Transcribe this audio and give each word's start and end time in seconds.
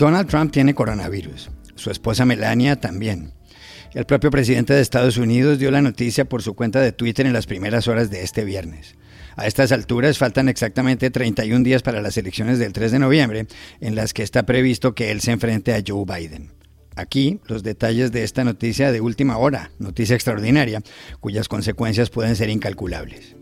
Donald 0.00 0.28
Trump 0.30 0.50
tiene 0.50 0.74
coronavirus. 0.74 1.50
Su 1.74 1.90
esposa 1.90 2.24
Melania 2.24 2.80
también. 2.80 3.34
El 3.92 4.06
propio 4.06 4.30
presidente 4.30 4.72
de 4.72 4.80
Estados 4.80 5.18
Unidos 5.18 5.58
dio 5.58 5.70
la 5.70 5.82
noticia 5.82 6.24
por 6.24 6.40
su 6.40 6.54
cuenta 6.54 6.80
de 6.80 6.92
Twitter 6.92 7.26
en 7.26 7.34
las 7.34 7.44
primeras 7.44 7.86
horas 7.86 8.08
de 8.08 8.22
este 8.22 8.46
viernes. 8.46 8.96
A 9.36 9.46
estas 9.46 9.72
alturas 9.72 10.16
faltan 10.16 10.48
exactamente 10.48 11.10
31 11.10 11.62
días 11.62 11.82
para 11.82 12.00
las 12.00 12.16
elecciones 12.16 12.58
del 12.58 12.72
3 12.72 12.92
de 12.92 12.98
noviembre, 12.98 13.46
en 13.82 13.94
las 13.94 14.14
que 14.14 14.22
está 14.22 14.46
previsto 14.46 14.94
que 14.94 15.10
él 15.10 15.20
se 15.20 15.32
enfrente 15.32 15.74
a 15.74 15.82
Joe 15.86 16.06
Biden. 16.06 16.50
Aquí 16.96 17.38
los 17.46 17.62
detalles 17.62 18.10
de 18.10 18.24
esta 18.24 18.42
noticia 18.42 18.92
de 18.92 19.02
última 19.02 19.36
hora, 19.36 19.70
noticia 19.78 20.14
extraordinaria, 20.14 20.80
cuyas 21.20 21.46
consecuencias 21.46 22.08
pueden 22.08 22.36
ser 22.36 22.48
incalculables. 22.48 23.36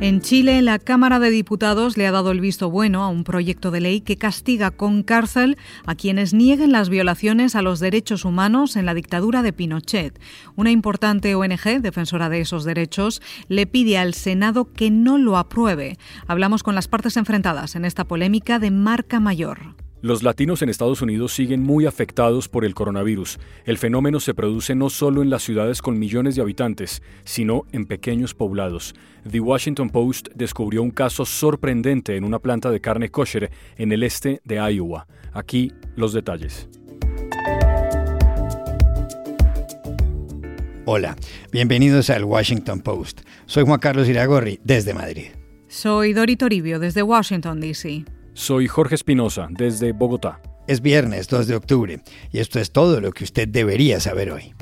En 0.00 0.20
Chile, 0.20 0.62
la 0.62 0.78
Cámara 0.78 1.18
de 1.18 1.28
Diputados 1.28 1.96
le 1.96 2.06
ha 2.06 2.12
dado 2.12 2.30
el 2.30 2.40
visto 2.40 2.70
bueno 2.70 3.02
a 3.02 3.08
un 3.08 3.24
proyecto 3.24 3.72
de 3.72 3.80
ley 3.80 4.00
que 4.00 4.16
castiga 4.16 4.70
con 4.70 5.02
cárcel 5.02 5.58
a 5.86 5.96
quienes 5.96 6.32
nieguen 6.32 6.70
las 6.70 6.88
violaciones 6.88 7.56
a 7.56 7.62
los 7.62 7.80
derechos 7.80 8.24
humanos 8.24 8.76
en 8.76 8.86
la 8.86 8.94
dictadura 8.94 9.42
de 9.42 9.52
Pinochet. 9.52 10.20
Una 10.54 10.70
importante 10.70 11.34
ONG, 11.34 11.80
defensora 11.80 12.28
de 12.28 12.40
esos 12.40 12.62
derechos, 12.62 13.20
le 13.48 13.66
pide 13.66 13.98
al 13.98 14.14
Senado 14.14 14.72
que 14.72 14.92
no 14.92 15.18
lo 15.18 15.36
apruebe. 15.36 15.98
Hablamos 16.28 16.62
con 16.62 16.76
las 16.76 16.86
partes 16.86 17.16
enfrentadas 17.16 17.74
en 17.74 17.84
esta 17.84 18.06
polémica 18.06 18.60
de 18.60 18.70
marca 18.70 19.18
mayor. 19.18 19.74
Los 20.00 20.22
latinos 20.22 20.62
en 20.62 20.68
Estados 20.68 21.02
Unidos 21.02 21.32
siguen 21.32 21.60
muy 21.60 21.84
afectados 21.84 22.48
por 22.48 22.64
el 22.64 22.72
coronavirus. 22.72 23.40
El 23.64 23.78
fenómeno 23.78 24.20
se 24.20 24.32
produce 24.32 24.76
no 24.76 24.90
solo 24.90 25.22
en 25.22 25.30
las 25.30 25.42
ciudades 25.42 25.82
con 25.82 25.98
millones 25.98 26.36
de 26.36 26.42
habitantes, 26.42 27.02
sino 27.24 27.64
en 27.72 27.84
pequeños 27.84 28.32
poblados. 28.32 28.94
The 29.28 29.40
Washington 29.40 29.90
Post 29.90 30.28
descubrió 30.36 30.84
un 30.84 30.92
caso 30.92 31.24
sorprendente 31.24 32.14
en 32.14 32.22
una 32.22 32.38
planta 32.38 32.70
de 32.70 32.80
carne 32.80 33.08
kosher 33.08 33.50
en 33.76 33.90
el 33.90 34.04
este 34.04 34.40
de 34.44 34.72
Iowa. 34.72 35.08
Aquí 35.32 35.72
los 35.96 36.12
detalles. 36.12 36.68
Hola, 40.84 41.16
bienvenidos 41.50 42.08
al 42.10 42.22
Washington 42.22 42.82
Post. 42.82 43.22
Soy 43.46 43.64
Juan 43.64 43.80
Carlos 43.80 44.08
Iragorri, 44.08 44.60
desde 44.62 44.94
Madrid. 44.94 45.26
Soy 45.66 46.12
Dori 46.12 46.36
Toribio, 46.36 46.78
desde 46.78 47.02
Washington, 47.02 47.60
D.C. 47.60 48.04
Soy 48.38 48.68
Jorge 48.68 48.94
Espinosa, 48.94 49.48
desde 49.50 49.90
Bogotá. 49.90 50.40
Es 50.68 50.80
viernes 50.80 51.26
2 51.26 51.48
de 51.48 51.56
octubre 51.56 52.00
y 52.30 52.38
esto 52.38 52.60
es 52.60 52.70
todo 52.70 53.00
lo 53.00 53.10
que 53.10 53.24
usted 53.24 53.48
debería 53.48 53.98
saber 53.98 54.30
hoy. 54.30 54.54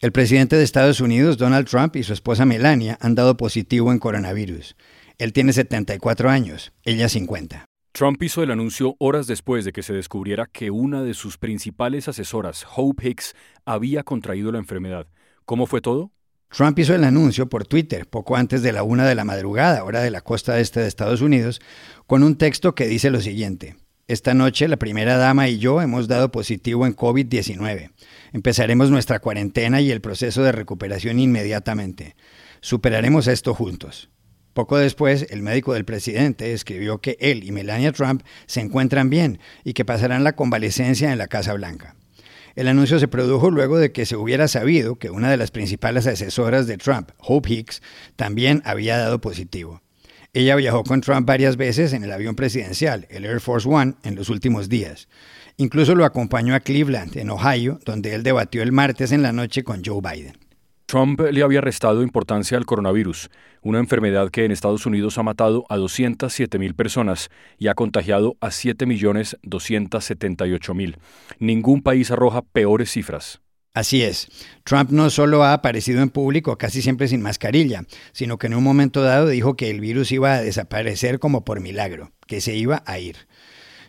El 0.00 0.12
presidente 0.12 0.56
de 0.56 0.64
Estados 0.64 1.02
Unidos, 1.02 1.36
Donald 1.36 1.68
Trump, 1.68 1.94
y 1.96 2.02
su 2.04 2.14
esposa 2.14 2.46
Melania 2.46 2.96
han 3.02 3.14
dado 3.14 3.36
positivo 3.36 3.92
en 3.92 3.98
coronavirus. 3.98 4.76
Él 5.18 5.34
tiene 5.34 5.52
74 5.52 6.30
años, 6.30 6.72
ella 6.84 7.10
50. 7.10 7.66
Trump 7.92 8.22
hizo 8.22 8.42
el 8.42 8.50
anuncio 8.50 8.96
horas 8.98 9.26
después 9.26 9.66
de 9.66 9.72
que 9.72 9.82
se 9.82 9.92
descubriera 9.92 10.46
que 10.50 10.70
una 10.70 11.02
de 11.02 11.12
sus 11.12 11.36
principales 11.36 12.08
asesoras, 12.08 12.66
Hope 12.74 13.10
Hicks, 13.10 13.34
había 13.66 14.04
contraído 14.04 14.50
la 14.52 14.58
enfermedad. 14.58 15.06
¿Cómo 15.46 15.66
fue 15.66 15.80
todo? 15.80 16.10
Trump 16.50 16.76
hizo 16.80 16.92
el 16.92 17.04
anuncio 17.04 17.48
por 17.48 17.66
Twitter 17.66 18.08
poco 18.08 18.34
antes 18.34 18.62
de 18.62 18.72
la 18.72 18.82
una 18.82 19.06
de 19.06 19.14
la 19.14 19.24
madrugada, 19.24 19.84
hora 19.84 20.02
de 20.02 20.10
la 20.10 20.20
costa 20.20 20.58
este 20.58 20.80
de 20.80 20.88
Estados 20.88 21.20
Unidos, 21.20 21.60
con 22.08 22.24
un 22.24 22.36
texto 22.36 22.74
que 22.74 22.88
dice 22.88 23.10
lo 23.10 23.20
siguiente. 23.20 23.76
Esta 24.08 24.34
noche 24.34 24.66
la 24.66 24.76
primera 24.76 25.16
dama 25.16 25.48
y 25.48 25.58
yo 25.58 25.80
hemos 25.80 26.08
dado 26.08 26.32
positivo 26.32 26.84
en 26.84 26.96
COVID-19. 26.96 27.92
Empezaremos 28.32 28.90
nuestra 28.90 29.20
cuarentena 29.20 29.80
y 29.80 29.92
el 29.92 30.00
proceso 30.00 30.42
de 30.42 30.50
recuperación 30.50 31.20
inmediatamente. 31.20 32.16
Superaremos 32.60 33.28
esto 33.28 33.54
juntos. 33.54 34.10
Poco 34.52 34.78
después, 34.78 35.28
el 35.30 35.42
médico 35.42 35.74
del 35.74 35.84
presidente 35.84 36.54
escribió 36.54 37.00
que 37.00 37.16
él 37.20 37.44
y 37.44 37.52
Melania 37.52 37.92
Trump 37.92 38.22
se 38.46 38.60
encuentran 38.60 39.10
bien 39.10 39.38
y 39.62 39.74
que 39.74 39.84
pasarán 39.84 40.24
la 40.24 40.34
convalecencia 40.34 41.12
en 41.12 41.18
la 41.18 41.28
Casa 41.28 41.52
Blanca. 41.52 41.94
El 42.56 42.68
anuncio 42.68 42.98
se 42.98 43.06
produjo 43.06 43.50
luego 43.50 43.76
de 43.76 43.92
que 43.92 44.06
se 44.06 44.16
hubiera 44.16 44.48
sabido 44.48 44.96
que 44.96 45.10
una 45.10 45.30
de 45.30 45.36
las 45.36 45.50
principales 45.50 46.06
asesoras 46.06 46.66
de 46.66 46.78
Trump, 46.78 47.10
Hope 47.18 47.52
Hicks, 47.52 47.82
también 48.16 48.62
había 48.64 48.96
dado 48.96 49.20
positivo. 49.20 49.82
Ella 50.32 50.56
viajó 50.56 50.82
con 50.82 51.02
Trump 51.02 51.26
varias 51.26 51.58
veces 51.58 51.92
en 51.92 52.02
el 52.02 52.12
avión 52.12 52.34
presidencial, 52.34 53.06
el 53.10 53.26
Air 53.26 53.40
Force 53.40 53.68
One, 53.68 53.94
en 54.04 54.14
los 54.14 54.30
últimos 54.30 54.70
días. 54.70 55.06
Incluso 55.58 55.94
lo 55.94 56.06
acompañó 56.06 56.54
a 56.54 56.60
Cleveland, 56.60 57.18
en 57.18 57.28
Ohio, 57.28 57.78
donde 57.84 58.14
él 58.14 58.22
debatió 58.22 58.62
el 58.62 58.72
martes 58.72 59.12
en 59.12 59.22
la 59.22 59.32
noche 59.32 59.62
con 59.62 59.82
Joe 59.84 60.00
Biden. 60.00 60.45
Trump 60.86 61.20
le 61.20 61.42
había 61.42 61.60
restado 61.60 62.02
importancia 62.02 62.56
al 62.56 62.64
coronavirus, 62.64 63.28
una 63.60 63.80
enfermedad 63.80 64.30
que 64.30 64.44
en 64.44 64.52
Estados 64.52 64.86
Unidos 64.86 65.18
ha 65.18 65.24
matado 65.24 65.66
a 65.68 65.76
207 65.76 66.60
mil 66.60 66.76
personas 66.76 67.28
y 67.58 67.66
ha 67.66 67.74
contagiado 67.74 68.36
a 68.40 68.50
7.278.000. 68.50 70.96
Ningún 71.40 71.82
país 71.82 72.12
arroja 72.12 72.42
peores 72.42 72.92
cifras. 72.92 73.40
Así 73.74 74.02
es. 74.02 74.28
Trump 74.62 74.90
no 74.90 75.10
solo 75.10 75.42
ha 75.42 75.52
aparecido 75.52 76.02
en 76.02 76.10
público 76.10 76.56
casi 76.56 76.82
siempre 76.82 77.08
sin 77.08 77.20
mascarilla, 77.20 77.82
sino 78.12 78.38
que 78.38 78.46
en 78.46 78.54
un 78.54 78.62
momento 78.62 79.02
dado 79.02 79.26
dijo 79.26 79.56
que 79.56 79.70
el 79.70 79.80
virus 79.80 80.12
iba 80.12 80.34
a 80.34 80.40
desaparecer 80.40 81.18
como 81.18 81.44
por 81.44 81.58
milagro, 81.60 82.12
que 82.28 82.40
se 82.40 82.54
iba 82.54 82.84
a 82.86 83.00
ir. 83.00 83.16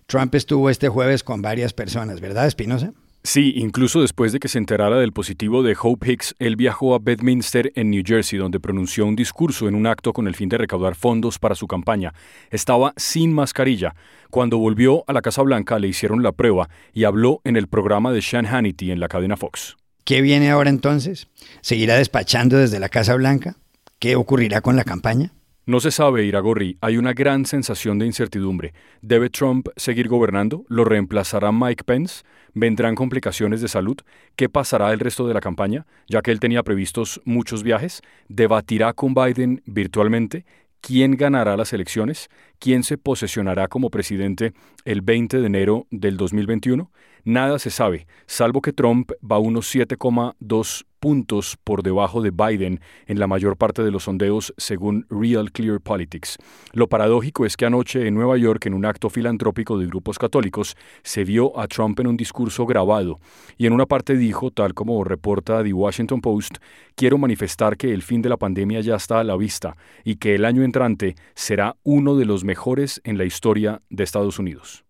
Trump 0.07 0.33
estuvo 0.33 0.71
este 0.71 0.89
jueves 0.89 1.23
con 1.23 1.43
varias 1.43 1.73
personas, 1.73 2.21
¿verdad, 2.21 2.47
Espinosa? 2.47 2.95
Sí, 3.27 3.51
incluso 3.57 3.99
después 3.99 4.31
de 4.31 4.39
que 4.39 4.47
se 4.47 4.57
enterara 4.57 4.99
del 4.99 5.11
positivo 5.11 5.61
de 5.61 5.75
Hope 5.77 6.13
Hicks, 6.13 6.33
él 6.39 6.55
viajó 6.55 6.95
a 6.95 6.99
Bedminster 6.99 7.73
en 7.75 7.89
New 7.89 8.01
Jersey, 8.05 8.39
donde 8.39 8.61
pronunció 8.61 9.05
un 9.05 9.17
discurso 9.17 9.67
en 9.67 9.75
un 9.75 9.85
acto 9.85 10.13
con 10.13 10.29
el 10.29 10.35
fin 10.35 10.47
de 10.47 10.57
recaudar 10.57 10.95
fondos 10.95 11.37
para 11.37 11.53
su 11.53 11.67
campaña. 11.67 12.13
Estaba 12.51 12.93
sin 12.95 13.33
mascarilla. 13.33 13.95
Cuando 14.29 14.59
volvió 14.59 15.03
a 15.07 15.13
la 15.13 15.21
Casa 15.21 15.41
Blanca 15.41 15.77
le 15.77 15.89
hicieron 15.89 16.23
la 16.23 16.31
prueba 16.31 16.69
y 16.93 17.03
habló 17.03 17.41
en 17.43 17.57
el 17.57 17.67
programa 17.67 18.13
de 18.13 18.21
Sean 18.21 18.45
Hannity 18.45 18.91
en 18.91 19.01
la 19.01 19.09
cadena 19.09 19.35
Fox. 19.35 19.75
¿Qué 20.05 20.21
viene 20.21 20.49
ahora 20.49 20.69
entonces? 20.69 21.27
¿Seguirá 21.59 21.97
despachando 21.97 22.57
desde 22.57 22.79
la 22.79 22.87
Casa 22.87 23.13
Blanca? 23.15 23.57
¿Qué 23.99 24.15
ocurrirá 24.15 24.61
con 24.61 24.77
la 24.77 24.85
campaña? 24.85 25.33
No 25.67 25.81
se 25.81 25.91
sabe, 25.91 26.23
Iragorri. 26.23 26.77
Hay 26.79 26.95
una 26.95 27.11
gran 27.11 27.45
sensación 27.45 27.99
de 27.99 28.05
incertidumbre. 28.05 28.73
¿Debe 29.01 29.29
Trump 29.29 29.67
seguir 29.75 30.07
gobernando? 30.07 30.63
¿Lo 30.69 30.85
reemplazará 30.85 31.51
Mike 31.51 31.83
Pence? 31.83 32.23
¿Vendrán 32.53 32.95
complicaciones 32.95 33.59
de 33.59 33.67
salud? 33.67 33.97
¿Qué 34.37 34.47
pasará 34.47 34.93
el 34.93 35.01
resto 35.01 35.27
de 35.27 35.33
la 35.33 35.41
campaña, 35.41 35.85
ya 36.07 36.21
que 36.21 36.31
él 36.31 36.39
tenía 36.39 36.63
previstos 36.63 37.19
muchos 37.25 37.63
viajes? 37.63 38.01
¿Debatirá 38.29 38.93
con 38.93 39.13
Biden 39.13 39.61
virtualmente? 39.65 40.45
¿Quién 40.79 41.17
ganará 41.17 41.57
las 41.57 41.73
elecciones? 41.73 42.29
¿Quién 42.59 42.83
se 42.83 42.97
posesionará 42.97 43.67
como 43.67 43.89
presidente 43.89 44.53
el 44.85 45.01
20 45.01 45.41
de 45.41 45.47
enero 45.47 45.85
del 45.91 46.15
2021? 46.15 46.89
Nada 47.25 47.59
se 47.59 47.71
sabe, 47.71 48.07
salvo 48.25 48.61
que 48.61 48.71
Trump 48.71 49.11
va 49.21 49.37
unos 49.37 49.75
7,2 49.75 50.85
puntos 50.99 51.57
por 51.63 51.83
debajo 51.83 52.21
de 52.21 52.31
Biden 52.31 52.79
en 53.05 53.19
la 53.19 53.27
mayor 53.27 53.57
parte 53.57 53.83
de 53.83 53.91
los 53.91 54.03
sondeos 54.03 54.53
según 54.57 55.05
Real 55.09 55.51
Clear 55.51 55.81
Politics. 55.81 56.37
Lo 56.73 56.87
paradójico 56.87 57.45
es 57.45 57.57
que 57.57 57.65
anoche 57.65 58.07
en 58.07 58.15
Nueva 58.15 58.37
York, 58.37 58.65
en 58.65 58.73
un 58.73 58.85
acto 58.85 59.09
filantrópico 59.09 59.77
de 59.77 59.87
grupos 59.87 60.17
católicos, 60.17 60.75
se 61.03 61.23
vio 61.23 61.59
a 61.59 61.67
Trump 61.67 61.99
en 61.99 62.07
un 62.07 62.17
discurso 62.17 62.65
grabado 62.65 63.19
y 63.57 63.65
en 63.65 63.73
una 63.73 63.85
parte 63.85 64.15
dijo, 64.15 64.51
tal 64.51 64.73
como 64.73 65.03
reporta 65.03 65.63
The 65.63 65.73
Washington 65.73 66.21
Post, 66.21 66.57
quiero 66.95 67.17
manifestar 67.17 67.77
que 67.77 67.93
el 67.93 68.01
fin 68.01 68.21
de 68.21 68.29
la 68.29 68.37
pandemia 68.37 68.81
ya 68.81 68.95
está 68.95 69.19
a 69.19 69.23
la 69.23 69.37
vista 69.37 69.77
y 70.03 70.15
que 70.15 70.35
el 70.35 70.45
año 70.45 70.63
entrante 70.63 71.15
será 71.35 71.75
uno 71.83 72.15
de 72.15 72.25
los 72.25 72.43
mejores 72.43 73.01
en 73.03 73.17
la 73.17 73.25
historia 73.25 73.81
de 73.89 74.03
Estados 74.03 74.39
Unidos. 74.39 74.86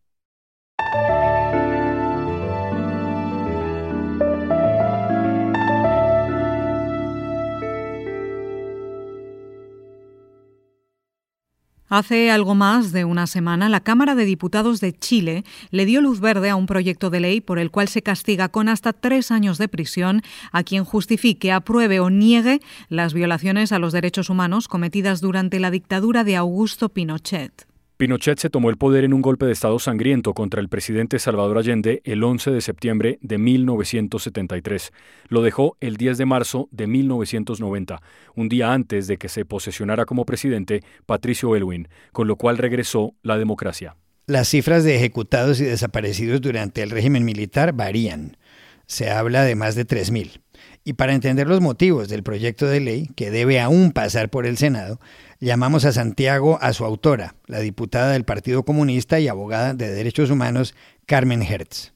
Hace 11.89 12.31
algo 12.31 12.53
más 12.53 12.91
de 12.91 13.05
una 13.05 13.27
semana, 13.27 13.69
la 13.69 13.79
Cámara 13.79 14.13
de 14.13 14.25
Diputados 14.25 14.81
de 14.81 14.91
Chile 14.91 15.45
le 15.71 15.85
dio 15.85 16.01
luz 16.01 16.19
verde 16.19 16.49
a 16.49 16.57
un 16.57 16.65
proyecto 16.65 17.09
de 17.09 17.21
ley 17.21 17.39
por 17.39 17.59
el 17.59 17.71
cual 17.71 17.87
se 17.87 18.01
castiga 18.01 18.49
con 18.49 18.67
hasta 18.67 18.91
tres 18.91 19.31
años 19.31 19.57
de 19.57 19.69
prisión 19.69 20.21
a 20.51 20.63
quien 20.63 20.83
justifique, 20.83 21.53
apruebe 21.53 22.01
o 22.01 22.09
niegue 22.09 22.59
las 22.89 23.13
violaciones 23.13 23.71
a 23.71 23.79
los 23.79 23.93
derechos 23.93 24.29
humanos 24.29 24.67
cometidas 24.67 25.21
durante 25.21 25.61
la 25.61 25.71
dictadura 25.71 26.25
de 26.25 26.35
Augusto 26.35 26.89
Pinochet. 26.89 27.65
Pinochet 27.97 28.37
se 28.37 28.51
tomó 28.51 28.69
el 28.69 28.77
poder 28.77 29.05
en 29.05 29.13
un 29.13 29.23
golpe 29.23 29.47
de 29.47 29.51
Estado 29.51 29.79
sangriento 29.79 30.35
contra 30.35 30.61
el 30.61 30.69
presidente 30.69 31.17
Salvador 31.17 31.57
Allende 31.57 32.03
el 32.05 32.23
11 32.23 32.51
de 32.51 32.61
septiembre 32.61 33.17
de 33.21 33.39
1973. 33.39 34.91
Lo 35.29 35.41
dejó 35.41 35.77
el 35.81 35.97
10 35.97 36.19
de 36.19 36.25
marzo 36.27 36.69
de 36.69 36.85
1990, 36.85 37.99
un 38.35 38.49
día 38.49 38.71
antes 38.71 39.07
de 39.07 39.17
que 39.17 39.29
se 39.29 39.45
posesionara 39.45 40.05
como 40.05 40.25
presidente 40.25 40.83
Patricio 41.07 41.55
Elwin, 41.55 41.87
con 42.11 42.27
lo 42.27 42.35
cual 42.35 42.59
regresó 42.59 43.15
la 43.23 43.39
democracia. 43.39 43.95
Las 44.27 44.49
cifras 44.49 44.83
de 44.83 44.95
ejecutados 44.95 45.59
y 45.59 45.63
desaparecidos 45.63 46.39
durante 46.39 46.83
el 46.83 46.91
régimen 46.91 47.25
militar 47.25 47.73
varían. 47.73 48.37
Se 48.85 49.09
habla 49.09 49.41
de 49.41 49.55
más 49.55 49.73
de 49.73 49.87
3.000. 49.87 50.39
Y 50.87 50.93
para 50.93 51.13
entender 51.13 51.49
los 51.49 51.59
motivos 51.59 52.07
del 52.07 52.23
proyecto 52.23 52.65
de 52.65 52.79
ley, 52.79 53.07
que 53.17 53.29
debe 53.29 53.59
aún 53.59 53.91
pasar 53.91 54.29
por 54.29 54.45
el 54.45 54.55
Senado, 54.55 55.01
llamamos 55.41 55.83
a 55.83 55.91
Santiago 55.91 56.59
a 56.61 56.71
su 56.71 56.85
autora, 56.85 57.35
la 57.45 57.59
diputada 57.59 58.13
del 58.13 58.23
Partido 58.23 58.63
Comunista 58.63 59.19
y 59.19 59.27
abogada 59.27 59.73
de 59.73 59.91
derechos 59.91 60.29
humanos, 60.29 60.75
Carmen 61.05 61.41
Hertz. 61.41 61.91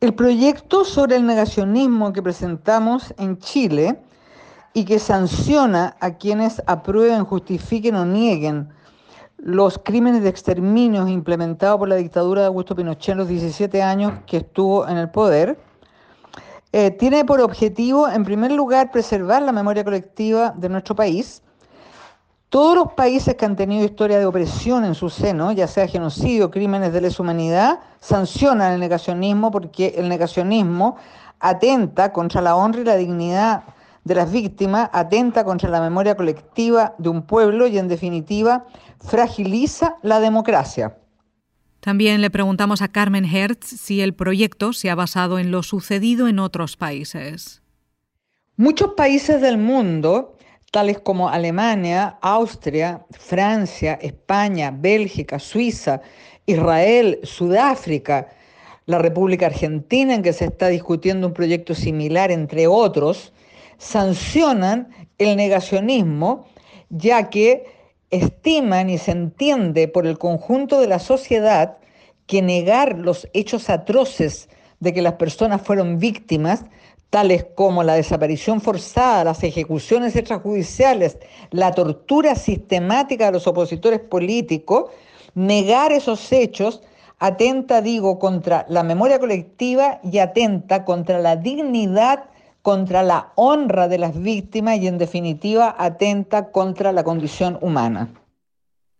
El 0.00 0.14
proyecto 0.14 0.84
sobre 0.84 1.16
el 1.16 1.26
negacionismo 1.26 2.12
que 2.12 2.22
presentamos 2.22 3.12
en 3.18 3.38
Chile 3.38 3.98
y 4.74 4.84
que 4.84 5.00
sanciona 5.00 5.96
a 5.98 6.18
quienes 6.18 6.62
aprueben, 6.68 7.24
justifiquen 7.24 7.96
o 7.96 8.06
nieguen 8.06 8.68
los 9.38 9.80
crímenes 9.80 10.22
de 10.22 10.28
exterminio 10.28 11.08
implementados 11.08 11.80
por 11.80 11.88
la 11.88 11.96
dictadura 11.96 12.42
de 12.42 12.46
Augusto 12.46 12.76
Pinochet 12.76 13.14
en 13.14 13.18
los 13.18 13.26
17 13.26 13.82
años 13.82 14.12
que 14.28 14.36
estuvo 14.36 14.86
en 14.86 14.98
el 14.98 15.10
poder, 15.10 15.58
eh, 16.72 16.90
tiene 16.90 17.24
por 17.26 17.40
objetivo, 17.42 18.08
en 18.08 18.24
primer 18.24 18.50
lugar, 18.50 18.90
preservar 18.90 19.42
la 19.42 19.52
memoria 19.52 19.84
colectiva 19.84 20.54
de 20.56 20.70
nuestro 20.70 20.94
país. 20.96 21.42
Todos 22.48 22.74
los 22.74 22.92
países 22.94 23.34
que 23.34 23.44
han 23.44 23.56
tenido 23.56 23.84
historia 23.84 24.18
de 24.18 24.26
opresión 24.26 24.84
en 24.84 24.94
su 24.94 25.10
seno, 25.10 25.52
ya 25.52 25.66
sea 25.66 25.86
genocidio, 25.86 26.50
crímenes 26.50 26.92
de 26.92 27.02
lesa 27.02 27.22
humanidad, 27.22 27.80
sancionan 28.00 28.72
el 28.72 28.80
negacionismo 28.80 29.50
porque 29.50 29.94
el 29.96 30.08
negacionismo 30.08 30.96
atenta 31.40 32.12
contra 32.12 32.40
la 32.40 32.56
honra 32.56 32.80
y 32.80 32.84
la 32.84 32.96
dignidad 32.96 33.64
de 34.04 34.14
las 34.14 34.32
víctimas, 34.32 34.90
atenta 34.92 35.44
contra 35.44 35.68
la 35.68 35.80
memoria 35.80 36.16
colectiva 36.16 36.94
de 36.98 37.08
un 37.08 37.22
pueblo 37.22 37.66
y, 37.66 37.78
en 37.78 37.88
definitiva, 37.88 38.64
fragiliza 38.98 39.96
la 40.02 40.20
democracia. 40.20 40.96
También 41.82 42.20
le 42.20 42.30
preguntamos 42.30 42.80
a 42.80 42.86
Carmen 42.86 43.24
Hertz 43.24 43.66
si 43.66 44.02
el 44.02 44.14
proyecto 44.14 44.72
se 44.72 44.88
ha 44.88 44.94
basado 44.94 45.40
en 45.40 45.50
lo 45.50 45.64
sucedido 45.64 46.28
en 46.28 46.38
otros 46.38 46.76
países. 46.76 47.60
Muchos 48.56 48.92
países 48.94 49.40
del 49.40 49.58
mundo, 49.58 50.38
tales 50.70 51.00
como 51.00 51.28
Alemania, 51.28 52.18
Austria, 52.22 53.04
Francia, 53.10 53.98
España, 54.00 54.70
Bélgica, 54.70 55.40
Suiza, 55.40 56.02
Israel, 56.46 57.18
Sudáfrica, 57.24 58.28
la 58.86 59.00
República 59.00 59.46
Argentina, 59.46 60.14
en 60.14 60.22
que 60.22 60.32
se 60.32 60.44
está 60.44 60.68
discutiendo 60.68 61.26
un 61.26 61.34
proyecto 61.34 61.74
similar, 61.74 62.30
entre 62.30 62.68
otros, 62.68 63.32
sancionan 63.78 64.88
el 65.18 65.36
negacionismo, 65.36 66.46
ya 66.90 67.28
que 67.28 67.81
estiman 68.12 68.90
y 68.90 68.98
se 68.98 69.10
entiende 69.10 69.88
por 69.88 70.06
el 70.06 70.18
conjunto 70.18 70.80
de 70.80 70.86
la 70.86 71.00
sociedad 71.00 71.78
que 72.26 72.42
negar 72.42 72.98
los 72.98 73.26
hechos 73.32 73.68
atroces 73.68 74.48
de 74.78 74.92
que 74.92 75.02
las 75.02 75.14
personas 75.14 75.62
fueron 75.62 75.98
víctimas, 75.98 76.64
tales 77.10 77.46
como 77.54 77.82
la 77.82 77.94
desaparición 77.94 78.60
forzada, 78.60 79.24
las 79.24 79.42
ejecuciones 79.42 80.14
extrajudiciales, 80.14 81.18
la 81.50 81.72
tortura 81.72 82.34
sistemática 82.34 83.26
de 83.26 83.32
los 83.32 83.46
opositores 83.46 84.00
políticos, 84.00 84.90
negar 85.34 85.92
esos 85.92 86.30
hechos 86.32 86.82
atenta, 87.18 87.80
digo, 87.80 88.18
contra 88.18 88.66
la 88.68 88.82
memoria 88.82 89.18
colectiva 89.18 90.00
y 90.02 90.18
atenta 90.18 90.84
contra 90.84 91.18
la 91.18 91.36
dignidad 91.36 92.24
contra 92.62 93.02
la 93.02 93.32
honra 93.34 93.88
de 93.88 93.98
las 93.98 94.20
víctimas 94.20 94.78
y 94.78 94.86
en 94.86 94.98
definitiva 94.98 95.74
atenta 95.78 96.50
contra 96.50 96.92
la 96.92 97.04
condición 97.04 97.58
humana. 97.60 98.08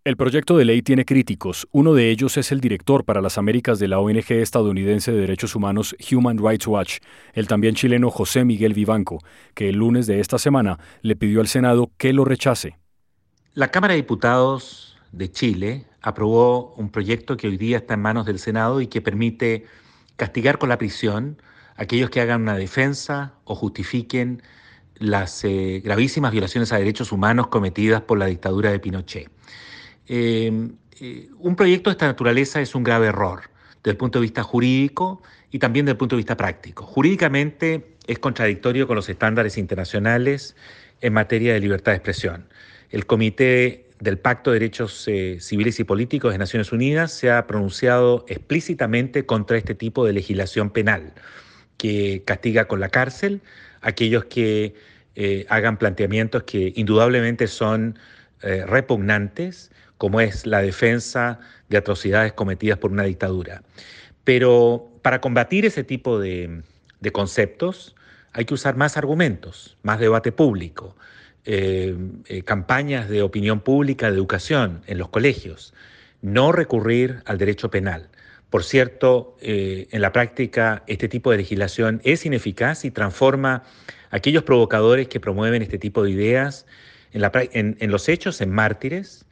El 0.04 0.16
proyecto 0.16 0.56
de 0.56 0.64
ley 0.64 0.82
tiene 0.82 1.04
críticos. 1.04 1.68
Uno 1.70 1.94
de 1.94 2.10
ellos 2.10 2.36
es 2.36 2.50
el 2.50 2.60
director 2.60 3.04
para 3.04 3.20
las 3.20 3.38
Américas 3.38 3.78
de 3.78 3.86
la 3.86 4.00
ONG 4.00 4.32
estadounidense 4.32 5.12
de 5.12 5.20
derechos 5.20 5.54
humanos 5.54 5.94
Human 6.10 6.38
Rights 6.38 6.66
Watch, 6.66 6.98
el 7.34 7.46
también 7.46 7.76
chileno 7.76 8.10
José 8.10 8.44
Miguel 8.44 8.74
Vivanco, 8.74 9.20
que 9.54 9.68
el 9.68 9.76
lunes 9.76 10.08
de 10.08 10.18
esta 10.18 10.38
semana 10.38 10.80
le 11.02 11.14
pidió 11.14 11.40
al 11.40 11.46
Senado 11.46 11.92
que 11.98 12.12
lo 12.12 12.24
rechace. 12.24 12.76
La 13.54 13.68
Cámara 13.68 13.92
de 13.92 13.98
Diputados 14.00 14.98
de 15.12 15.30
Chile 15.30 15.86
aprobó 16.00 16.74
un 16.74 16.90
proyecto 16.90 17.36
que 17.36 17.46
hoy 17.46 17.56
día 17.56 17.76
está 17.76 17.94
en 17.94 18.02
manos 18.02 18.26
del 18.26 18.40
Senado 18.40 18.80
y 18.80 18.88
que 18.88 19.02
permite 19.02 19.66
castigar 20.16 20.58
con 20.58 20.68
la 20.68 20.78
prisión 20.78 21.40
aquellos 21.82 22.10
que 22.10 22.20
hagan 22.20 22.42
una 22.42 22.56
defensa 22.56 23.34
o 23.44 23.54
justifiquen 23.54 24.42
las 24.94 25.44
eh, 25.44 25.80
gravísimas 25.84 26.30
violaciones 26.30 26.72
a 26.72 26.78
derechos 26.78 27.10
humanos 27.10 27.48
cometidas 27.48 28.02
por 28.02 28.18
la 28.18 28.26
dictadura 28.26 28.70
de 28.70 28.78
Pinochet. 28.78 29.28
Em, 30.06 30.76
eh, 31.00 31.28
un 31.38 31.56
proyecto 31.56 31.90
de 31.90 31.92
esta 31.92 32.06
naturaleza 32.06 32.60
es 32.60 32.74
un 32.74 32.84
grave 32.84 33.08
error 33.08 33.50
desde 33.82 33.90
el 33.90 33.96
punto 33.96 34.20
de 34.20 34.22
vista 34.22 34.44
jurídico 34.44 35.22
y 35.50 35.58
también 35.58 35.86
desde 35.86 35.94
el 35.94 35.98
punto 35.98 36.14
de 36.14 36.18
vista 36.18 36.36
práctico. 36.36 36.84
Jurídicamente 36.84 37.96
es 38.06 38.18
contradictorio 38.20 38.86
con 38.86 38.94
los 38.94 39.08
estándares 39.08 39.58
internacionales 39.58 40.54
en 41.00 41.12
materia 41.12 41.52
de 41.52 41.60
libertad 41.60 41.92
de 41.92 41.96
expresión. 41.96 42.48
El 42.90 43.06
Comité 43.06 43.90
del 43.98 44.18
Pacto 44.18 44.50
de 44.50 44.60
Derechos 44.60 45.06
eh, 45.08 45.38
Civiles 45.40 45.80
y 45.80 45.84
Políticos 45.84 46.32
de 46.32 46.38
Naciones 46.38 46.70
Unidas 46.70 47.12
se 47.12 47.30
ha 47.30 47.46
pronunciado 47.46 48.24
explícitamente 48.28 49.26
contra 49.26 49.56
este 49.56 49.74
tipo 49.74 50.04
de 50.04 50.12
legislación 50.12 50.70
penal 50.70 51.12
que 51.82 52.22
castiga 52.24 52.66
con 52.66 52.78
la 52.78 52.90
cárcel, 52.90 53.40
aquellos 53.80 54.26
que 54.26 54.72
eh, 55.16 55.46
hagan 55.48 55.78
planteamientos 55.78 56.44
que 56.44 56.72
indudablemente 56.76 57.48
son 57.48 57.98
eh, 58.42 58.64
repugnantes, 58.64 59.72
como 59.98 60.20
es 60.20 60.46
la 60.46 60.62
defensa 60.62 61.40
de 61.70 61.78
atrocidades 61.78 62.34
cometidas 62.34 62.78
por 62.78 62.92
una 62.92 63.02
dictadura. 63.02 63.64
Pero 64.22 64.92
para 65.02 65.20
combatir 65.20 65.66
ese 65.66 65.82
tipo 65.82 66.20
de, 66.20 66.62
conceptos 67.10 67.96
hay 68.32 68.44
que 68.44 68.54
usar 68.54 68.76
más 68.76 68.96
argumentos, 68.96 69.76
más 69.82 69.98
debate 69.98 70.30
público, 70.30 70.96
eh, 71.44 71.96
campañas 72.44 73.08
de 73.08 73.22
opinión 73.22 73.58
pública, 73.58 74.08
de 74.08 74.14
educación 74.14 74.82
en 74.86 74.98
los 74.98 75.08
colegios, 75.08 75.74
no 76.20 76.52
recurrir 76.52 77.24
al 77.26 77.38
derecho 77.38 77.72
penal. 77.72 78.08
Por 78.52 78.64
cierto, 78.64 79.34
eh, 79.40 79.88
en 79.92 80.02
la 80.02 80.12
práctica 80.12 80.82
este 80.86 81.08
tipo 81.08 81.30
de 81.30 81.38
legislación 81.38 82.02
es 82.04 82.26
ineficaz 82.26 82.84
y 82.84 82.90
transforma 82.90 83.62
a 84.10 84.16
aquellos 84.16 84.42
provocadores 84.42 85.08
que 85.08 85.20
promueven 85.20 85.62
este 85.62 85.78
tipo 85.78 86.02
de 86.02 86.10
ideas 86.10 86.66
en, 87.12 87.90
los 87.90 88.10
hechos 88.10 88.42
en 88.42 88.50
mártires 88.50 89.24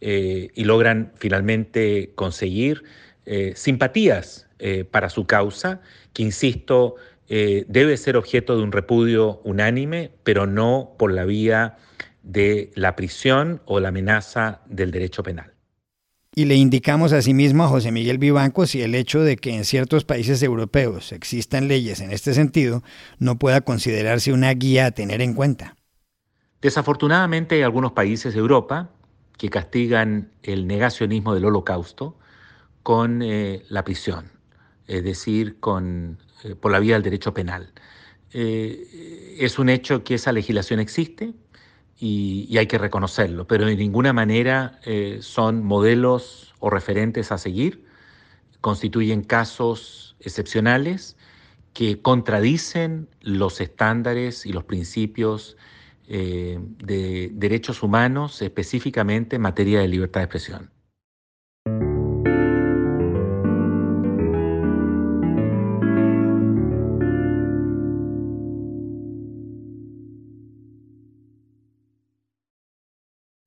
eh, 0.00 0.48
y 0.56 0.64
logran 0.64 1.12
finalmente 1.14 2.10
conseguir 2.16 2.82
eh, 3.26 3.52
simpatías 3.54 4.48
para 4.90 5.08
su 5.08 5.26
causa, 5.26 5.80
que, 6.12 6.22
insisto, 6.22 6.96
debe 7.28 7.96
ser 7.96 8.16
objeto 8.16 8.56
de 8.56 8.62
un 8.62 8.72
repudio 8.72 9.40
unánime, 9.44 10.10
pero 10.24 10.46
no 10.46 10.94
por 10.98 11.12
la 11.12 11.26
vía 11.26 11.76
de 12.22 12.72
la 12.74 12.96
prisión 12.96 13.60
o 13.66 13.78
la 13.78 13.88
amenaza 13.88 14.62
del 14.66 14.90
derecho 14.90 15.22
penal. 15.22 15.53
Y 16.36 16.46
le 16.46 16.56
indicamos 16.56 17.12
asimismo 17.12 17.62
a 17.62 17.68
José 17.68 17.92
Miguel 17.92 18.18
Vivanco 18.18 18.66
si 18.66 18.82
el 18.82 18.96
hecho 18.96 19.20
de 19.20 19.36
que 19.36 19.54
en 19.54 19.64
ciertos 19.64 20.04
países 20.04 20.42
europeos 20.42 21.12
existan 21.12 21.68
leyes 21.68 22.00
en 22.00 22.10
este 22.10 22.34
sentido 22.34 22.82
no 23.18 23.38
pueda 23.38 23.60
considerarse 23.60 24.32
una 24.32 24.52
guía 24.52 24.86
a 24.86 24.90
tener 24.90 25.22
en 25.22 25.34
cuenta. 25.34 25.76
Desafortunadamente 26.60 27.54
hay 27.54 27.62
algunos 27.62 27.92
países 27.92 28.34
de 28.34 28.40
Europa 28.40 28.90
que 29.36 29.48
castigan 29.48 30.30
el 30.42 30.66
negacionismo 30.66 31.34
del 31.34 31.44
holocausto 31.44 32.16
con 32.82 33.22
eh, 33.22 33.62
la 33.68 33.84
prisión, 33.84 34.32
es 34.88 35.04
decir, 35.04 35.60
con, 35.60 36.18
eh, 36.42 36.56
por 36.56 36.72
la 36.72 36.80
vía 36.80 36.94
del 36.94 37.02
derecho 37.04 37.32
penal. 37.32 37.72
Eh, 38.32 39.36
es 39.38 39.60
un 39.60 39.68
hecho 39.68 40.02
que 40.02 40.14
esa 40.14 40.32
legislación 40.32 40.80
existe, 40.80 41.32
y, 41.98 42.56
hay 42.58 42.66
que 42.66 42.78
reconocerlo, 42.78 43.46
pero 43.46 43.66
de 43.66 43.76
ninguna 43.76 44.12
manera 44.12 44.80
eh, 44.84 45.18
son 45.20 45.64
modelos 45.64 46.54
o 46.58 46.70
referentes 46.70 47.32
a 47.32 47.38
seguir, 47.38 47.84
constituyen 48.60 49.22
casos 49.22 50.16
excepcionales 50.20 51.16
que 51.72 52.00
contradicen 52.00 53.08
los 53.20 53.60
estándares 53.60 54.46
y 54.46 54.52
los 54.52 54.64
principios 54.64 55.56
eh, 56.06 56.58
de 56.60 57.30
derechos 57.32 57.82
humanos, 57.82 58.42
específicamente 58.42 59.36
en 59.36 59.42
materia 59.42 59.80
de 59.80 59.88
libertad 59.88 60.20
de 60.20 60.24
expresión. 60.24 60.73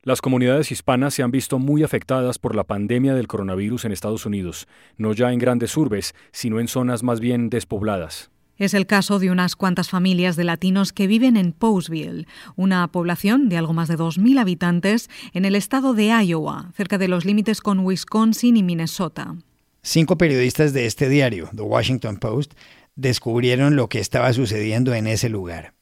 Las 0.08 0.22
comunidades 0.22 0.72
hispanas 0.72 1.16
se 1.16 1.22
han 1.22 1.32
visto 1.32 1.60
muy 1.60 1.84
afectadas 1.84 2.40
por 2.40 2.56
la 2.56 2.64
pandemia 2.64 3.14
del 3.14 3.28
coronavirus 3.28 3.84
en 3.84 3.92
Estados 3.92 4.26
Unidos, 4.26 4.66
no 4.96 5.12
ya 5.12 5.34
en 5.34 5.38
grandes 5.38 5.76
urbes, 5.76 6.16
sino 6.32 6.62
en 6.62 6.70
zonas 6.70 7.04
más 7.04 7.20
bien 7.20 7.50
despobladas. 7.50 8.32
Es 8.56 8.74
el 8.74 8.86
caso 8.86 9.20
de 9.20 9.32
unas 9.32 9.58
cuantas 9.58 9.90
familias 9.90 10.38
de 10.38 10.46
latinos 10.46 10.94
que 10.94 11.08
viven 11.08 11.36
en 11.36 11.52
Poseville, 11.52 12.26
una 12.56 12.88
población 12.88 13.50
de 13.50 13.58
algo 13.58 13.74
más 13.74 13.90
de 13.90 13.98
2.000 13.98 14.40
habitantes 14.40 15.10
en 15.34 15.44
el 15.44 15.56
estado 15.56 15.94
de 15.94 16.06
Iowa, 16.24 16.72
cerca 16.74 16.98
de 16.98 17.10
los 17.10 17.26
límites 17.26 17.60
con 17.60 17.82
Wisconsin 17.82 18.56
y 18.56 18.64
Minnesota. 18.64 19.36
Cinco 19.82 20.18
periodistas 20.18 20.72
de 20.72 20.86
este 20.86 21.10
diario, 21.10 21.50
The 21.54 21.64
Washington 21.64 22.16
Post, 22.16 22.54
descubrieron 22.96 23.76
lo 23.76 23.90
que 23.90 24.00
estaba 24.00 24.32
sucediendo 24.32 24.94
en 24.94 25.06
ese 25.06 25.28
lugar. 25.28 25.74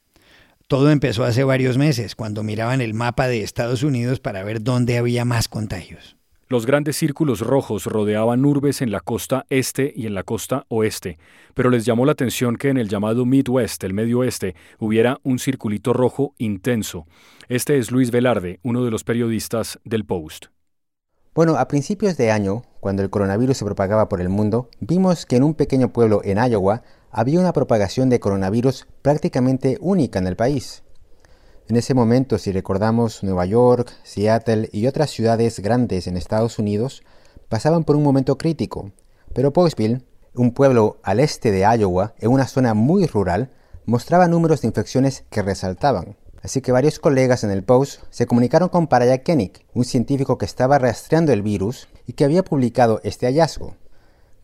Todo 0.68 0.90
empezó 0.90 1.22
hace 1.22 1.44
varios 1.44 1.78
meses, 1.78 2.16
cuando 2.16 2.42
miraban 2.42 2.80
el 2.80 2.92
mapa 2.92 3.28
de 3.28 3.40
Estados 3.40 3.84
Unidos 3.84 4.18
para 4.18 4.42
ver 4.42 4.64
dónde 4.64 4.98
había 4.98 5.24
más 5.24 5.46
contagios. 5.46 6.16
Los 6.48 6.66
grandes 6.66 6.96
círculos 6.96 7.40
rojos 7.40 7.86
rodeaban 7.86 8.44
urbes 8.44 8.82
en 8.82 8.90
la 8.90 8.98
costa 8.98 9.46
este 9.48 9.92
y 9.94 10.08
en 10.08 10.14
la 10.14 10.24
costa 10.24 10.64
oeste, 10.68 11.18
pero 11.54 11.70
les 11.70 11.84
llamó 11.84 12.04
la 12.04 12.12
atención 12.12 12.56
que 12.56 12.70
en 12.70 12.78
el 12.78 12.88
llamado 12.88 13.24
Midwest, 13.24 13.84
el 13.84 13.94
medio 13.94 14.18
oeste, 14.18 14.56
hubiera 14.80 15.20
un 15.22 15.38
circulito 15.38 15.92
rojo 15.92 16.34
intenso. 16.36 17.06
Este 17.48 17.78
es 17.78 17.92
Luis 17.92 18.10
Velarde, 18.10 18.58
uno 18.64 18.84
de 18.84 18.90
los 18.90 19.04
periodistas 19.04 19.78
del 19.84 20.04
Post. 20.04 20.46
Bueno, 21.32 21.58
a 21.58 21.68
principios 21.68 22.16
de 22.16 22.32
año, 22.32 22.62
cuando 22.80 23.02
el 23.02 23.10
coronavirus 23.10 23.58
se 23.58 23.64
propagaba 23.64 24.08
por 24.08 24.20
el 24.20 24.30
mundo, 24.30 24.68
vimos 24.80 25.26
que 25.26 25.36
en 25.36 25.44
un 25.44 25.54
pequeño 25.54 25.92
pueblo 25.92 26.22
en 26.24 26.38
Iowa 26.38 26.82
había 27.10 27.40
una 27.40 27.52
propagación 27.52 28.08
de 28.08 28.20
coronavirus 28.20 28.86
prácticamente 29.02 29.78
única 29.80 30.18
en 30.18 30.26
el 30.26 30.36
país. 30.36 30.82
En 31.68 31.76
ese 31.76 31.94
momento, 31.94 32.38
si 32.38 32.52
recordamos, 32.52 33.24
Nueva 33.24 33.44
York, 33.46 33.92
Seattle 34.04 34.68
y 34.72 34.86
otras 34.86 35.10
ciudades 35.10 35.58
grandes 35.60 36.06
en 36.06 36.16
Estados 36.16 36.58
Unidos 36.58 37.02
pasaban 37.48 37.84
por 37.84 37.96
un 37.96 38.02
momento 38.02 38.38
crítico, 38.38 38.92
pero 39.34 39.52
Poxville, 39.52 40.04
un 40.34 40.52
pueblo 40.52 40.98
al 41.02 41.20
este 41.20 41.50
de 41.50 41.60
Iowa, 41.60 42.14
en 42.18 42.30
una 42.30 42.46
zona 42.46 42.74
muy 42.74 43.06
rural, 43.06 43.50
mostraba 43.84 44.28
números 44.28 44.60
de 44.60 44.68
infecciones 44.68 45.24
que 45.30 45.42
resaltaban. 45.42 46.16
Así 46.42 46.60
que 46.60 46.70
varios 46.70 47.00
colegas 47.00 47.42
en 47.42 47.50
el 47.50 47.64
Post 47.64 48.02
se 48.10 48.26
comunicaron 48.26 48.68
con 48.68 48.86
Paraya 48.86 49.24
Koenig, 49.24 49.66
un 49.74 49.84
científico 49.84 50.38
que 50.38 50.44
estaba 50.44 50.78
rastreando 50.78 51.32
el 51.32 51.42
virus 51.42 51.88
y 52.06 52.12
que 52.12 52.24
había 52.24 52.44
publicado 52.44 53.00
este 53.02 53.26
hallazgo. 53.26 53.74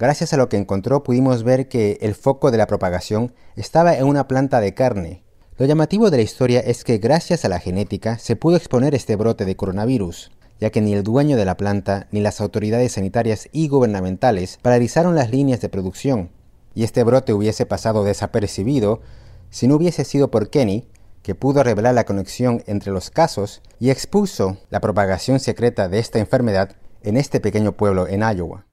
Gracias 0.03 0.33
a 0.33 0.37
lo 0.37 0.49
que 0.49 0.57
encontró 0.57 1.05
pudimos 1.05 1.45
ver 1.45 1.69
que 1.69 1.97
el 2.01 2.17
foco 2.17 2.51
de 2.51 2.59
la 2.59 2.67
propagación 2.67 3.33
estaba 3.55 3.97
en 3.97 4.05
una 4.05 4.27
planta 4.27 4.61
de 4.61 4.75
carne. 4.75 5.23
Lo 5.59 5.65
llamativo 5.65 6.11
de 6.11 6.17
la 6.17 6.25
historia 6.25 6.59
es 6.59 6.83
que 6.83 6.99
gracias 6.99 7.45
a 7.45 7.49
la 7.49 7.61
genética 7.61 8.19
se 8.19 8.35
pudo 8.35 8.57
exponer 8.57 8.97
este 8.97 9.15
brote 9.15 9.45
de 9.45 9.55
coronavirus, 9.55 10.33
ya 10.59 10.71
que 10.71 10.81
ni 10.81 10.93
el 10.93 11.05
dueño 11.05 11.37
de 11.37 11.45
la 11.45 11.57
planta 11.57 12.09
ni 12.11 12.21
las 12.21 12.41
autoridades 12.41 12.91
sanitarias 12.91 13.49
y 13.53 13.69
gubernamentales 13.69 14.59
paralizaron 14.61 15.15
las 15.15 15.31
líneas 15.31 15.61
de 15.61 15.69
producción, 15.69 16.33
y 16.75 16.83
este 16.83 17.05
brote 17.05 17.33
hubiese 17.33 17.65
pasado 17.65 18.03
desapercibido 18.03 19.03
si 19.51 19.69
no 19.69 19.77
hubiese 19.77 20.05
sido 20.05 20.33
por 20.33 20.51
Kenny, 20.51 20.89
que 21.23 21.37
pudo 21.37 21.63
revelar 21.63 21.95
la 21.95 22.07
conexión 22.07 22.65
entre 22.67 22.91
los 22.91 23.11
casos 23.11 23.63
y 23.79 23.91
expuso 23.91 24.57
la 24.69 24.81
propagación 24.81 25.39
secreta 25.39 25.89
de 25.89 26.01
esta 26.01 26.19
enfermedad 26.19 26.75
en 27.05 27.17
este 27.17 27.39
pequeño 27.39 27.71
pueblo 27.71 28.09
en 28.09 28.23
Iowa. 28.23 28.67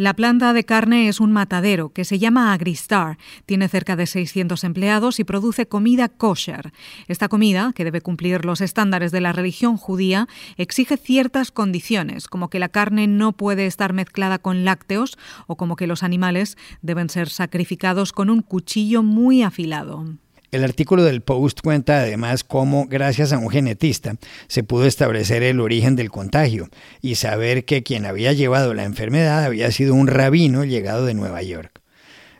La 0.00 0.14
planta 0.14 0.54
de 0.54 0.64
carne 0.64 1.08
es 1.08 1.20
un 1.20 1.30
matadero 1.30 1.92
que 1.92 2.06
se 2.06 2.18
llama 2.18 2.54
Agristar. 2.54 3.18
Tiene 3.44 3.68
cerca 3.68 3.96
de 3.96 4.06
600 4.06 4.64
empleados 4.64 5.20
y 5.20 5.24
produce 5.24 5.66
comida 5.66 6.08
kosher. 6.08 6.72
Esta 7.06 7.28
comida, 7.28 7.74
que 7.74 7.84
debe 7.84 8.00
cumplir 8.00 8.46
los 8.46 8.62
estándares 8.62 9.12
de 9.12 9.20
la 9.20 9.34
religión 9.34 9.76
judía, 9.76 10.26
exige 10.56 10.96
ciertas 10.96 11.50
condiciones, 11.50 12.28
como 12.28 12.48
que 12.48 12.58
la 12.58 12.70
carne 12.70 13.08
no 13.08 13.32
puede 13.32 13.66
estar 13.66 13.92
mezclada 13.92 14.38
con 14.38 14.64
lácteos 14.64 15.18
o 15.46 15.56
como 15.56 15.76
que 15.76 15.86
los 15.86 16.02
animales 16.02 16.56
deben 16.80 17.10
ser 17.10 17.28
sacrificados 17.28 18.14
con 18.14 18.30
un 18.30 18.40
cuchillo 18.40 19.02
muy 19.02 19.42
afilado. 19.42 20.06
El 20.50 20.64
artículo 20.64 21.04
del 21.04 21.20
Post 21.20 21.60
cuenta 21.60 22.00
además 22.00 22.42
cómo, 22.42 22.86
gracias 22.86 23.32
a 23.32 23.38
un 23.38 23.50
genetista, 23.50 24.16
se 24.48 24.64
pudo 24.64 24.84
establecer 24.84 25.44
el 25.44 25.60
origen 25.60 25.94
del 25.94 26.10
contagio 26.10 26.68
y 27.00 27.14
saber 27.14 27.64
que 27.64 27.84
quien 27.84 28.04
había 28.04 28.32
llevado 28.32 28.74
la 28.74 28.82
enfermedad 28.82 29.44
había 29.44 29.70
sido 29.70 29.94
un 29.94 30.08
rabino 30.08 30.64
llegado 30.64 31.06
de 31.06 31.14
Nueva 31.14 31.42
York. 31.42 31.80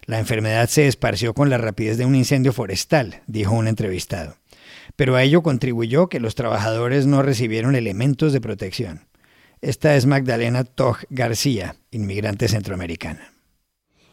La 0.07 0.19
enfermedad 0.19 0.69
se 0.69 0.88
esparció 0.88 1.35
con 1.35 1.50
la 1.50 1.59
rapidez 1.59 1.99
de 1.99 2.05
un 2.05 2.17
incendio 2.17 2.52
forestal, 2.52 3.23
dijo 3.29 3.55
un 3.55 3.69
entrevistado. 3.69 4.35
Pero 4.97 5.14
a 5.14 5.23
ello 5.23 5.43
contribuyó 5.43 6.09
que 6.09 6.19
los 6.19 6.35
trabajadores 6.35 7.07
no 7.07 7.23
recibieron 7.23 7.76
elementos 7.76 8.33
de 8.33 8.40
protección. 8.40 9.07
Esta 9.61 9.95
es 9.95 10.07
Magdalena 10.07 10.64
Toj 10.64 10.99
García, 11.11 11.76
inmigrante 11.93 12.49
centroamericana. 12.49 13.33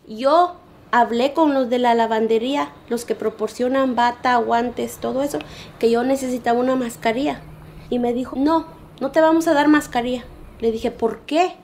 Yo 0.07 0.61
hablé 0.91 1.33
con 1.33 1.53
los 1.53 1.69
de 1.69 1.79
la 1.79 1.95
lavandería, 1.95 2.71
los 2.89 3.05
que 3.05 3.15
proporcionan 3.15 3.95
bata, 3.95 4.37
guantes, 4.37 4.97
todo 4.97 5.23
eso, 5.23 5.39
que 5.79 5.91
yo 5.91 6.03
necesitaba 6.03 6.59
una 6.59 6.75
mascarilla. 6.75 7.41
Y 7.89 7.99
me 7.99 8.13
dijo, 8.13 8.35
no, 8.37 8.67
no 8.99 9.11
te 9.11 9.21
vamos 9.21 9.47
a 9.47 9.53
dar 9.53 9.67
mascarilla. 9.67 10.23
Le 10.59 10.71
dije, 10.71 10.91
¿por 10.91 11.19
qué? 11.21 11.55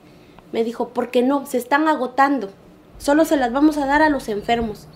Me 0.52 0.64
dijo, 0.64 0.90
porque 0.90 1.22
no, 1.22 1.46
se 1.46 1.58
están 1.58 1.88
agotando. 1.88 2.50
Solo 2.98 3.24
se 3.24 3.36
las 3.36 3.52
vamos 3.52 3.76
a 3.76 3.86
dar 3.86 4.02
a 4.02 4.08
los 4.08 4.28
enfermos. 4.28 4.88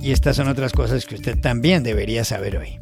Y 0.00 0.12
estas 0.12 0.36
son 0.36 0.48
otras 0.48 0.74
cosas 0.74 1.06
que 1.06 1.14
usted 1.14 1.40
también 1.40 1.82
debería 1.82 2.24
saber 2.24 2.58
hoy. 2.58 2.78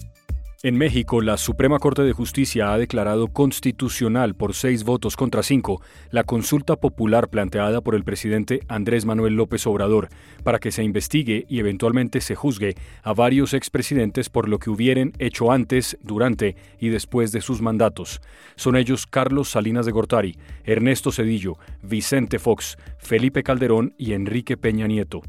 En 0.65 0.79
México, 0.79 1.21
la 1.21 1.39
Suprema 1.39 1.81
Corte 1.81 2.03
de 2.03 2.13
Justicia 2.13 2.73
ha 2.73 2.79
declarado 2.79 3.27
constitucional 3.27 4.37
por 4.37 4.55
seis 4.55 4.85
votos 4.85 5.17
contra 5.17 5.43
cinco 5.43 5.83
la 6.13 6.23
consulta 6.23 6.77
popular 6.77 7.31
planteada 7.31 7.81
por 7.81 7.97
el 7.97 8.05
presidente 8.05 8.61
Andrés 8.69 9.05
Manuel 9.05 9.35
López 9.35 9.67
Obrador 9.67 10.09
para 10.45 10.61
que 10.61 10.71
se 10.71 10.85
investigue 10.85 11.47
y 11.49 11.59
eventualmente 11.59 12.21
se 12.21 12.37
juzgue 12.37 12.77
a 13.03 13.13
varios 13.13 13.55
expresidentes 13.55 14.31
por 14.31 14.49
lo 14.49 14.61
que 14.61 14.71
hubieran 14.71 15.15
hecho 15.19 15.51
antes, 15.51 15.99
durante 16.01 16.55
y 16.79 16.91
después 16.91 17.33
de 17.33 17.41
sus 17.41 17.61
mandatos. 17.61 18.21
Son 18.55 18.77
ellos 18.77 19.09
Carlos 19.09 19.51
Salinas 19.51 19.85
de 19.85 19.91
Gortari, 19.91 20.39
Ernesto 20.63 21.11
Cedillo, 21.11 21.59
Vicente 21.83 22.39
Fox, 22.39 22.77
Felipe 22.99 23.43
Calderón 23.43 23.95
y 23.99 24.13
Enrique 24.13 24.57
Peña 24.57 24.87
Nieto. 24.87 25.23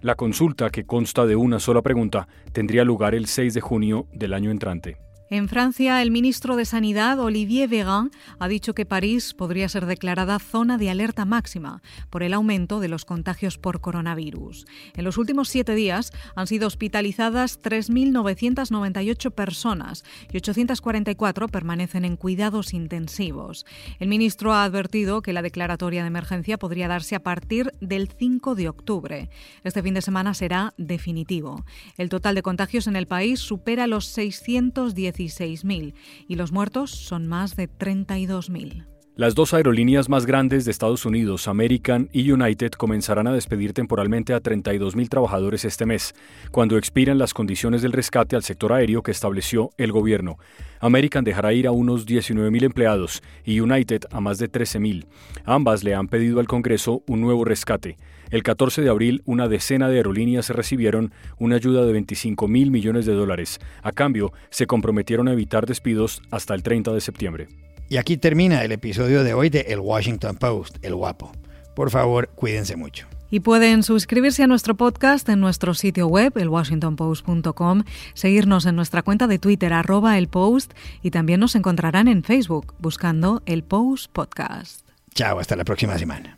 La 0.00 0.14
consulta, 0.14 0.70
que 0.70 0.84
consta 0.84 1.26
de 1.26 1.34
una 1.34 1.58
sola 1.58 1.82
pregunta, 1.82 2.28
tendría 2.52 2.84
lugar 2.84 3.14
el 3.14 3.26
6 3.26 3.54
de 3.54 3.60
junio 3.60 4.06
del 4.12 4.32
año 4.32 4.50
entrante. 4.50 5.07
En 5.30 5.50
Francia, 5.50 6.00
el 6.00 6.10
ministro 6.10 6.56
de 6.56 6.64
Sanidad, 6.64 7.20
Olivier 7.20 7.68
Véran, 7.68 8.10
ha 8.38 8.48
dicho 8.48 8.74
que 8.74 8.86
París 8.86 9.34
podría 9.34 9.68
ser 9.68 9.84
declarada 9.84 10.38
zona 10.38 10.78
de 10.78 10.88
alerta 10.88 11.26
máxima 11.26 11.82
por 12.08 12.22
el 12.22 12.32
aumento 12.32 12.80
de 12.80 12.88
los 12.88 13.04
contagios 13.04 13.58
por 13.58 13.82
coronavirus. 13.82 14.66
En 14.96 15.04
los 15.04 15.18
últimos 15.18 15.50
siete 15.50 15.74
días 15.74 16.12
han 16.34 16.46
sido 16.46 16.66
hospitalizadas 16.66 17.60
3.998 17.60 19.30
personas 19.32 20.02
y 20.32 20.38
844 20.38 21.48
permanecen 21.48 22.06
en 22.06 22.16
cuidados 22.16 22.72
intensivos. 22.72 23.66
El 23.98 24.08
ministro 24.08 24.54
ha 24.54 24.64
advertido 24.64 25.20
que 25.20 25.34
la 25.34 25.42
declaratoria 25.42 26.00
de 26.00 26.08
emergencia 26.08 26.56
podría 26.56 26.88
darse 26.88 27.16
a 27.16 27.22
partir 27.22 27.72
del 27.82 28.08
5 28.08 28.54
de 28.54 28.70
octubre. 28.70 29.28
Este 29.62 29.82
fin 29.82 29.92
de 29.92 30.00
semana 30.00 30.32
será 30.32 30.72
definitivo. 30.78 31.66
El 31.98 32.08
total 32.08 32.34
de 32.34 32.42
contagios 32.42 32.86
en 32.86 32.96
el 32.96 33.06
país 33.06 33.40
supera 33.40 33.86
los 33.86 34.06
610 34.06 35.17
16.000 35.18 35.94
y 36.28 36.34
los 36.36 36.52
muertos 36.52 36.90
son 36.90 37.26
más 37.26 37.56
de 37.56 37.68
32.000. 37.68 38.86
Las 39.18 39.34
dos 39.34 39.52
aerolíneas 39.52 40.08
más 40.08 40.26
grandes 40.26 40.64
de 40.64 40.70
Estados 40.70 41.04
Unidos, 41.04 41.48
American 41.48 42.08
y 42.12 42.30
United, 42.30 42.70
comenzarán 42.70 43.26
a 43.26 43.32
despedir 43.32 43.72
temporalmente 43.72 44.32
a 44.32 44.40
32.000 44.40 45.08
trabajadores 45.08 45.64
este 45.64 45.86
mes, 45.86 46.14
cuando 46.52 46.78
expiran 46.78 47.18
las 47.18 47.34
condiciones 47.34 47.82
del 47.82 47.90
rescate 47.90 48.36
al 48.36 48.44
sector 48.44 48.72
aéreo 48.72 49.02
que 49.02 49.10
estableció 49.10 49.70
el 49.76 49.90
gobierno. 49.90 50.36
American 50.78 51.24
dejará 51.24 51.52
ir 51.52 51.66
a 51.66 51.72
unos 51.72 52.06
19.000 52.06 52.62
empleados 52.62 53.20
y 53.44 53.58
United 53.58 54.02
a 54.12 54.20
más 54.20 54.38
de 54.38 54.52
13.000. 54.52 55.04
Ambas 55.44 55.82
le 55.82 55.96
han 55.96 56.06
pedido 56.06 56.38
al 56.38 56.46
Congreso 56.46 57.02
un 57.08 57.20
nuevo 57.20 57.44
rescate. 57.44 57.96
El 58.30 58.42
14 58.42 58.82
de 58.82 58.90
abril, 58.90 59.22
una 59.24 59.48
decena 59.48 59.88
de 59.88 59.96
aerolíneas 59.96 60.50
recibieron 60.50 61.12
una 61.38 61.56
ayuda 61.56 61.84
de 61.84 61.92
25 61.92 62.48
mil 62.48 62.70
millones 62.70 63.06
de 63.06 63.14
dólares. 63.14 63.58
A 63.82 63.92
cambio, 63.92 64.32
se 64.50 64.66
comprometieron 64.66 65.28
a 65.28 65.32
evitar 65.32 65.66
despidos 65.66 66.22
hasta 66.30 66.54
el 66.54 66.62
30 66.62 66.92
de 66.92 67.00
septiembre. 67.00 67.48
Y 67.88 67.96
aquí 67.96 68.18
termina 68.18 68.62
el 68.64 68.72
episodio 68.72 69.24
de 69.24 69.32
hoy 69.32 69.48
de 69.48 69.60
El 69.68 69.80
Washington 69.80 70.36
Post, 70.36 70.76
El 70.82 70.94
Guapo. 70.94 71.32
Por 71.74 71.90
favor, 71.90 72.28
cuídense 72.34 72.76
mucho. 72.76 73.06
Y 73.30 73.40
pueden 73.40 73.82
suscribirse 73.82 74.42
a 74.42 74.46
nuestro 74.46 74.74
podcast 74.74 75.28
en 75.28 75.40
nuestro 75.40 75.74
sitio 75.74 76.06
web, 76.06 76.36
elwashingtonpost.com, 76.36 77.84
seguirnos 78.14 78.66
en 78.66 78.76
nuestra 78.76 79.02
cuenta 79.02 79.26
de 79.26 79.38
Twitter, 79.38 79.72
arroba 79.72 80.18
el 80.18 80.28
post, 80.28 80.72
y 81.02 81.10
también 81.10 81.40
nos 81.40 81.54
encontrarán 81.54 82.08
en 82.08 82.24
Facebook 82.24 82.74
buscando 82.78 83.42
el 83.46 83.62
Post 83.62 84.10
Podcast. 84.12 84.88
Chao, 85.14 85.38
hasta 85.38 85.56
la 85.56 85.64
próxima 85.64 85.98
semana. 85.98 86.37